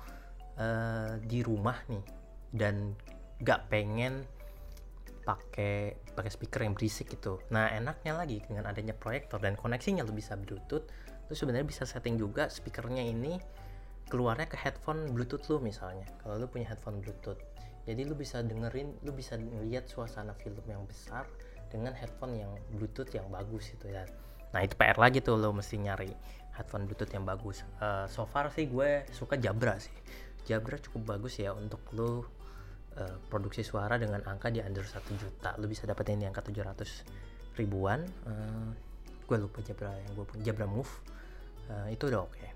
uh, 0.59 1.15
di 1.23 1.39
rumah 1.39 1.79
nih 1.87 2.03
dan 2.53 2.93
gak 3.41 3.67
pengen 3.67 4.23
pakai 5.23 5.95
pakai 6.13 6.31
speaker 6.31 6.61
yang 6.67 6.75
berisik 6.75 7.15
gitu. 7.15 7.39
Nah 7.49 7.71
enaknya 7.71 8.13
lagi 8.13 8.43
dengan 8.43 8.67
adanya 8.67 8.91
proyektor 8.91 9.39
dan 9.39 9.55
koneksinya 9.55 10.03
lo 10.03 10.11
bisa 10.11 10.35
bluetooth, 10.35 10.83
lu 11.27 11.33
sebenarnya 11.33 11.67
bisa 11.67 11.83
setting 11.87 12.19
juga 12.19 12.51
speakernya 12.51 13.03
ini 13.03 13.39
keluarnya 14.11 14.45
ke 14.45 14.57
headphone 14.59 15.09
bluetooth 15.09 15.43
lu 15.49 15.57
misalnya. 15.63 16.05
Kalau 16.21 16.37
lu 16.37 16.45
punya 16.45 16.69
headphone 16.69 17.01
bluetooth. 17.01 17.39
Jadi 17.83 18.01
lu 18.07 18.15
bisa 18.15 18.39
dengerin 18.39 18.95
lu 19.03 19.11
bisa 19.11 19.35
ngeliat 19.35 19.89
suasana 19.91 20.31
film 20.39 20.63
yang 20.67 20.83
besar 20.87 21.27
dengan 21.67 21.91
headphone 21.97 22.37
yang 22.37 22.53
bluetooth 22.77 23.09
yang 23.11 23.27
bagus 23.33 23.73
itu 23.73 23.91
ya. 23.91 24.05
Nah 24.53 24.61
itu 24.61 24.77
PR 24.77 24.95
lagi 25.01 25.19
tuh 25.19 25.35
lo 25.35 25.49
mesti 25.49 25.81
nyari 25.81 26.13
headphone 26.53 26.85
bluetooth 26.85 27.09
yang 27.09 27.25
bagus. 27.25 27.65
Uh, 27.81 28.05
so 28.05 28.29
far 28.29 28.53
sih 28.53 28.69
gue 28.69 29.03
suka 29.09 29.35
Jabra 29.35 29.81
sih. 29.81 29.93
Jabra 30.45 30.77
cukup 30.77 31.17
bagus 31.17 31.41
ya 31.41 31.51
untuk 31.57 31.81
lo 31.97 32.07
uh, 32.07 32.21
produksi 33.27 33.65
suara 33.65 33.97
dengan 33.97 34.21
angka 34.29 34.53
di 34.53 34.61
under 34.61 34.85
1 34.85 35.01
juta. 35.17 35.57
Lo 35.57 35.65
bisa 35.65 35.89
dapetin 35.89 36.21
di 36.21 36.29
angka 36.29 36.45
700 36.45 37.57
ribuan 37.57 38.05
uh, 38.29 38.92
gue 39.23 39.37
lupa 39.39 39.59
Jabra 39.63 39.91
yang 39.95 40.11
gue 40.15 40.25
punya 40.27 40.43
Jabra 40.51 40.67
Move. 40.67 40.91
Uh, 41.71 41.87
itu 41.89 42.11
udah 42.11 42.27
oke. 42.27 42.35
Okay. 42.35 42.51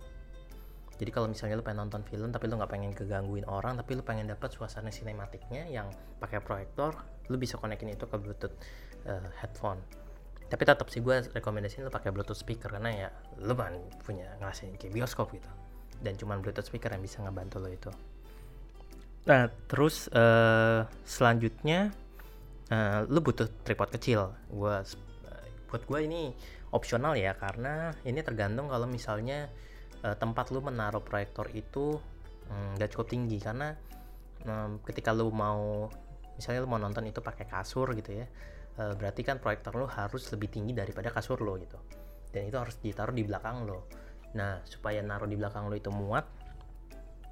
jadi 0.97 1.13
kalau 1.13 1.29
misalnya 1.29 1.55
lu 1.55 1.63
pengen 1.63 1.86
nonton 1.86 2.01
film 2.09 2.33
tapi 2.33 2.50
lu 2.50 2.57
nggak 2.57 2.74
pengen 2.74 2.89
kegangguin 2.89 3.45
orang 3.45 3.77
tapi 3.77 3.93
lu 3.93 4.01
pengen 4.01 4.33
dapat 4.33 4.50
suasana 4.50 4.89
sinematiknya 4.89 5.69
yang 5.69 5.93
pakai 6.17 6.41
proyektor 6.41 6.97
lu 7.29 7.38
bisa 7.38 7.62
konekin 7.62 7.93
itu 7.93 8.09
ke 8.09 8.17
bluetooth 8.17 8.55
uh, 9.05 9.29
headphone. 9.39 9.79
Tapi 10.47 10.63
tetap 10.63 10.88
sih 10.88 11.03
gue 11.03 11.27
rekomendasiin 11.36 11.88
lu 11.88 11.91
pakai 11.91 12.12
bluetooth 12.12 12.39
speaker 12.39 12.71
karena 12.71 13.07
ya 13.07 13.09
lu 13.39 13.53
kan 13.53 13.77
punya 14.03 14.27
ngerasain 14.39 14.75
kayak 14.79 14.95
bioskop 14.95 15.31
gitu. 15.36 15.47
Dan 16.01 16.15
cuman 16.15 16.39
bluetooth 16.43 16.67
speaker 16.67 16.91
yang 16.91 17.03
bisa 17.03 17.21
ngebantu 17.21 17.63
lo 17.63 17.69
itu. 17.69 17.91
Nah 19.27 19.51
terus 19.67 20.07
uh, 20.15 20.88
selanjutnya 21.03 21.91
uh, 22.71 23.03
lu 23.12 23.19
butuh 23.19 23.47
tripod 23.67 23.91
kecil. 23.91 24.31
Gue 24.47 24.75
buat 25.67 25.83
gue 25.83 26.00
ini 26.00 26.31
opsional 26.71 27.15
ya 27.15 27.36
karena 27.38 27.95
ini 28.03 28.19
tergantung 28.24 28.67
kalau 28.67 28.86
misalnya 28.89 29.47
uh, 30.03 30.15
tempat 30.15 30.51
lu 30.51 30.59
menaruh 30.59 31.03
proyektor 31.03 31.47
itu 31.55 32.00
nggak 32.75 32.89
um, 32.89 32.93
cukup 32.95 33.07
tinggi. 33.07 33.38
Karena 33.39 33.75
um, 34.43 34.79
ketika 34.83 35.15
lu 35.15 35.31
mau 35.31 35.88
misalnya 36.36 36.63
lu 36.63 36.69
mau 36.69 36.79
nonton 36.79 37.07
itu 37.09 37.19
pakai 37.19 37.50
kasur 37.50 37.97
gitu 37.97 38.13
ya 38.13 38.29
uh, 38.77 38.93
berarti 38.93 39.25
kan 39.25 39.41
proyektor 39.41 39.74
lu 39.74 39.89
harus 39.89 40.29
lebih 40.29 40.53
tinggi 40.53 40.71
daripada 40.75 41.09
kasur 41.09 41.41
lo 41.41 41.57
gitu. 41.57 41.79
Dan 42.29 42.51
itu 42.51 42.57
harus 42.59 42.77
ditaruh 42.77 43.15
di 43.15 43.24
belakang 43.25 43.65
lo 43.65 43.88
nah 44.36 44.59
supaya 44.67 45.00
naruh 45.00 45.25
di 45.25 45.39
belakang 45.39 45.71
lo 45.71 45.74
itu 45.74 45.88
muat 45.88 46.27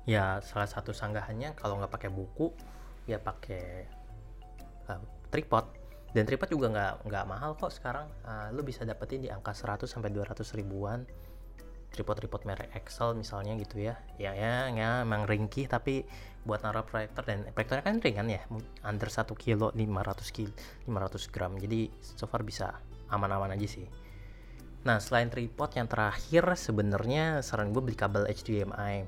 ya 0.07 0.39
salah 0.39 0.65
satu 0.65 0.95
sanggahannya 0.95 1.53
kalau 1.59 1.77
nggak 1.77 1.91
pakai 1.91 2.09
buku 2.09 2.49
ya 3.05 3.19
pakai 3.19 3.85
uh, 4.89 5.01
tripod 5.29 5.65
dan 6.15 6.23
tripod 6.23 6.47
juga 6.47 6.71
nggak 6.71 7.11
nggak 7.11 7.25
mahal 7.27 7.59
kok 7.59 7.75
sekarang. 7.75 8.07
Uh, 8.23 8.47
lu 8.55 8.63
bisa 8.63 8.87
dapetin 8.87 9.19
di 9.19 9.27
angka 9.27 9.51
100 9.51 9.83
sampai 9.83 10.15
200 10.15 10.47
ribuan. 10.55 11.03
Tripod-tripod 11.91 12.47
merek 12.47 12.71
Excel 12.71 13.19
misalnya 13.19 13.59
gitu 13.59 13.83
ya. 13.83 13.99
Ya 14.15 14.31
ya 14.31 14.71
ya 14.71 15.03
emang 15.03 15.27
ringkih 15.27 15.67
tapi 15.67 16.07
buat 16.47 16.63
naruh 16.63 16.87
proyektor 16.87 17.27
dan 17.27 17.43
proyektornya 17.51 17.83
kan 17.83 17.99
ringan 17.99 18.27
ya. 18.31 18.41
Under 18.87 19.11
1 19.11 19.27
kilo 19.35 19.75
500 19.75 20.31
kilo 20.31 20.55
500 20.87 21.33
gram. 21.35 21.51
Jadi 21.59 21.91
so 21.99 22.31
far 22.31 22.47
bisa 22.47 22.79
aman-aman 23.11 23.51
aja 23.51 23.67
sih. 23.67 23.87
Nah 24.87 25.03
selain 25.03 25.27
tripod 25.27 25.75
yang 25.75 25.91
terakhir 25.91 26.47
sebenarnya 26.55 27.43
saran 27.43 27.75
gue 27.75 27.83
beli 27.83 27.99
kabel 27.99 28.23
HDMI 28.31 29.03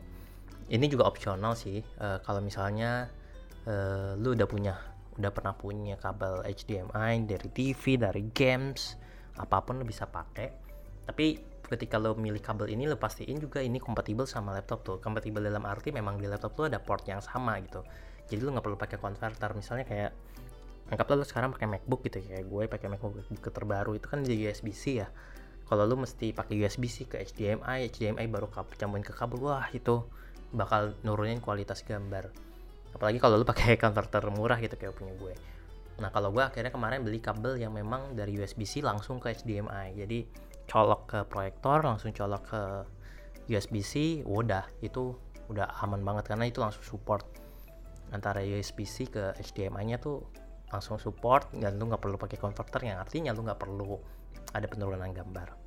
ini 0.68 0.86
juga 0.92 1.08
opsional 1.08 1.56
sih. 1.56 1.80
Uh, 2.04 2.20
kalau 2.28 2.44
misalnya 2.44 3.08
uh, 3.64 4.20
lu 4.20 4.36
udah 4.36 4.48
punya 4.48 4.76
udah 5.18 5.32
pernah 5.34 5.54
punya 5.58 5.98
kabel 5.98 6.46
HDMI 6.46 7.26
dari 7.26 7.50
TV 7.50 7.98
dari 7.98 8.24
games 8.30 8.96
apa 9.38 9.62
pun 9.66 9.82
lo 9.82 9.86
bisa 9.86 10.06
pakai 10.06 10.68
tapi 11.08 11.40
ketika 11.68 12.00
lo 12.00 12.16
milih 12.16 12.40
kabel 12.40 12.72
ini 12.72 12.88
lo 12.88 12.96
pastiin 12.96 13.40
juga 13.40 13.60
ini 13.60 13.80
kompatibel 13.80 14.24
sama 14.24 14.56
laptop 14.56 14.84
tuh. 14.84 14.98
Kompatibel 15.04 15.44
dalam 15.44 15.68
arti 15.68 15.92
memang 15.92 16.20
di 16.20 16.28
laptop 16.28 16.56
tuh 16.56 16.66
ada 16.72 16.80
port 16.80 17.04
yang 17.08 17.20
sama 17.20 17.60
gitu. 17.64 17.84
Jadi 18.28 18.40
lo 18.44 18.56
nggak 18.56 18.66
perlu 18.66 18.80
pakai 18.80 18.98
converter. 19.00 19.52
Misalnya 19.56 19.88
kayak 19.88 20.12
anggaplah 20.92 21.20
lo 21.20 21.26
sekarang 21.28 21.52
pakai 21.52 21.68
MacBook 21.68 22.04
gitu 22.08 22.24
kayak 22.24 22.48
gue 22.48 22.64
pakai 22.72 22.88
MacBook 22.88 23.24
terbaru 23.52 24.00
itu 24.00 24.08
kan 24.08 24.24
di 24.24 24.36
USB-C 24.48 24.84
ya. 25.00 25.08
Kalau 25.68 25.84
lo 25.84 26.00
mesti 26.00 26.32
pakai 26.32 26.56
USB-C 26.64 27.12
ke 27.12 27.20
HDMI 27.20 27.92
HDMI 27.92 28.26
baru 28.32 28.48
kabel 28.48 29.04
ke 29.04 29.12
kabel 29.12 29.40
wah 29.44 29.68
itu 29.76 30.08
bakal 30.56 30.96
nurunin 31.04 31.44
kualitas 31.44 31.84
gambar 31.84 32.32
apalagi 32.94 33.18
kalau 33.20 33.40
lo 33.40 33.46
pakai 33.48 33.76
converter 33.84 34.24
murah 34.32 34.60
gitu 34.62 34.76
kayak 34.78 34.96
punya 34.96 35.14
gue. 35.18 35.34
Nah 35.98 36.14
kalau 36.14 36.30
gue 36.30 36.44
akhirnya 36.46 36.70
kemarin 36.70 37.02
beli 37.02 37.18
kabel 37.18 37.58
yang 37.58 37.74
memang 37.74 38.14
dari 38.14 38.38
USB-C 38.38 38.86
langsung 38.86 39.18
ke 39.18 39.34
HDMI 39.34 39.98
jadi 39.98 40.20
colok 40.70 41.02
ke 41.10 41.20
proyektor 41.26 41.82
langsung 41.82 42.14
colok 42.14 42.44
ke 42.48 42.62
USB-C 43.48 44.24
udah. 44.28 44.68
Itu 44.84 45.18
udah 45.48 45.80
aman 45.84 46.04
banget 46.04 46.30
karena 46.32 46.46
itu 46.48 46.62
langsung 46.62 46.84
support. 46.84 47.26
Antara 48.14 48.40
USB-C 48.40 49.12
ke 49.12 49.24
HDMI-nya 49.36 50.00
tuh 50.00 50.24
langsung 50.72 51.00
support 51.00 51.52
dan 51.56 51.76
lu 51.80 51.88
nggak 51.92 52.00
perlu 52.00 52.16
pakai 52.16 52.40
converter. 52.40 52.84
Yang 52.84 52.98
artinya 53.04 53.32
lu 53.36 53.44
nggak 53.44 53.60
perlu 53.60 54.00
ada 54.56 54.68
penurunan 54.68 55.12
gambar 55.12 55.67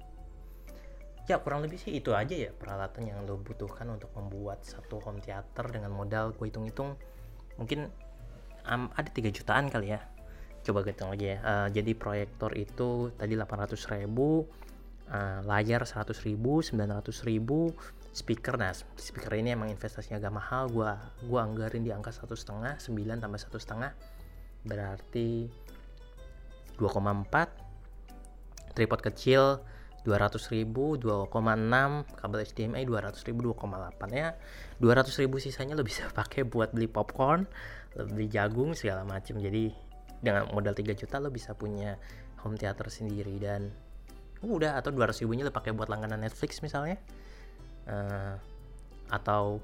ya 1.31 1.39
kurang 1.39 1.63
lebih 1.63 1.79
sih 1.79 1.95
itu 1.95 2.11
aja 2.11 2.35
ya 2.35 2.51
peralatan 2.51 3.07
yang 3.07 3.23
lo 3.23 3.39
butuhkan 3.39 3.87
untuk 3.87 4.11
membuat 4.19 4.67
satu 4.67 4.99
home 4.99 5.23
theater 5.23 5.71
dengan 5.71 5.95
modal 5.95 6.35
gue 6.35 6.51
hitung-hitung. 6.51 6.99
Mungkin 7.55 7.87
um, 8.67 8.91
ada 8.99 9.07
3 9.07 9.31
jutaan 9.31 9.71
kali 9.71 9.95
ya. 9.95 10.03
Coba 10.67 10.83
hitung 10.83 11.15
lagi 11.15 11.31
ya. 11.31 11.39
Uh, 11.41 11.69
jadi 11.71 11.95
proyektor 11.95 12.51
itu 12.59 13.15
tadi 13.15 13.39
800 13.39 13.79
ribu 13.95 14.51
uh, 15.15 15.41
layar 15.47 15.87
100 15.87 16.11
ribu 16.27 16.67
900 16.67 17.29
ribu 17.31 17.71
speaker. 18.11 18.59
Nah 18.59 18.75
speaker 18.75 19.31
ini 19.39 19.55
emang 19.55 19.71
investasinya 19.71 20.19
agak 20.19 20.35
mahal. 20.35 20.67
Gua 20.67 20.99
gua 21.31 21.47
anggarin 21.47 21.87
di 21.87 21.95
angka 21.95 22.11
satu 22.11 22.35
setengah 22.35 22.83
9 22.83 23.23
tambah 23.23 23.39
satu 23.39 23.63
setengah. 23.63 23.95
Berarti 24.67 25.47
2,4 26.77 28.75
tripod 28.75 29.01
kecil 29.05 29.63
200 30.05 30.41
ribu 30.57 30.97
2,6 30.97 31.29
kabel 32.17 32.39
HDMI 32.41 32.83
200 32.89 33.29
ribu 33.29 33.53
2,8 33.53 34.01
ya. 34.17 34.33
200 34.81 35.21
ribu 35.21 35.37
sisanya 35.37 35.77
lo 35.77 35.85
bisa 35.85 36.09
pakai 36.19 36.49
buat 36.49 36.73
beli 36.73 36.89
popcorn 36.89 37.45
lo 37.99 38.07
beli 38.07 38.31
jagung 38.31 38.73
segala 38.73 39.03
macam 39.03 39.37
jadi 39.43 39.75
dengan 40.21 40.49
modal 40.53 40.73
3 40.77 40.95
juta 40.97 41.17
lo 41.21 41.29
bisa 41.29 41.53
punya 41.53 42.01
home 42.41 42.57
theater 42.57 42.89
sendiri. 42.89 43.37
Dan 43.37 43.69
udah 44.41 44.81
atau 44.81 44.89
200 44.89 45.21
ribunya 45.25 45.45
lo 45.45 45.53
pakai 45.53 45.77
buat 45.77 45.93
langganan 45.93 46.25
Netflix 46.25 46.65
misalnya. 46.65 46.97
Uh, 47.85 48.37
atau 49.11 49.59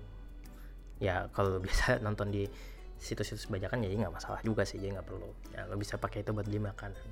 ya 1.00 1.28
kalau 1.32 1.60
biasa 1.60 1.96
nonton 2.04 2.28
di 2.32 2.44
situs-situs 2.96 3.52
bajakan 3.52 3.84
jadi 3.84 4.04
nggak 4.04 4.12
masalah 4.20 4.40
juga 4.44 4.68
sih. 4.68 4.76
Jadi 4.76 5.00
nggak 5.00 5.06
perlu. 5.08 5.28
Ya 5.56 5.64
lo 5.64 5.80
bisa 5.80 5.96
pakai 5.96 6.20
itu 6.20 6.36
buat 6.36 6.44
beli 6.44 6.60
makanan. 6.60 7.06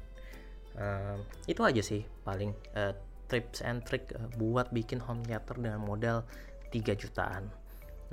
Uh, 0.74 1.16
itu 1.46 1.62
aja 1.62 1.78
sih 1.78 2.02
paling 2.26 2.50
uh, 2.74 2.90
tips 3.34 3.66
and 3.66 3.82
trick 3.82 4.14
uh, 4.14 4.30
buat 4.38 4.70
bikin 4.70 5.02
home 5.02 5.26
theater 5.26 5.58
dengan 5.58 5.82
modal 5.82 6.22
3 6.70 6.94
jutaan. 6.94 7.50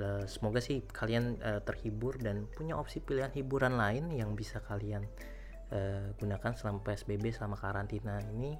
Uh, 0.02 0.26
semoga 0.26 0.58
sih 0.58 0.82
kalian 0.90 1.38
uh, 1.46 1.62
terhibur 1.62 2.18
dan 2.18 2.50
punya 2.58 2.74
opsi 2.74 2.98
pilihan 2.98 3.30
hiburan 3.30 3.78
lain 3.78 4.10
yang 4.10 4.34
bisa 4.34 4.58
kalian 4.66 5.06
gunakan 6.20 6.52
selama 6.52 6.84
PSBB 6.84 7.32
selama 7.32 7.56
karantina 7.56 8.20
ini. 8.28 8.52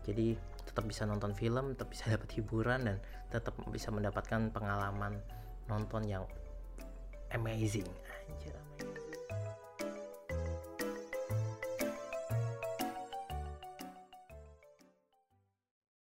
Jadi 0.00 0.32
tetap 0.64 0.88
bisa 0.88 1.04
nonton 1.04 1.36
film 1.36 1.76
tetap 1.76 1.92
bisa 1.92 2.08
dapat 2.16 2.32
hiburan 2.40 2.88
dan 2.88 2.96
tetap 3.28 3.52
bisa 3.68 3.92
mendapatkan 3.92 4.48
pengalaman 4.48 5.20
nonton 5.68 6.08
yang 6.08 6.24
amazing. 7.36 7.84
Amazing 8.32 9.01